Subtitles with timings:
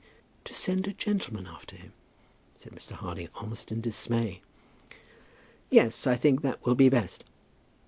[0.45, 1.93] "To send a gentleman after him?"
[2.57, 2.93] said Mr.
[2.93, 4.41] Harding, almost in dismay.
[5.69, 7.23] "Yes; I think that will be best."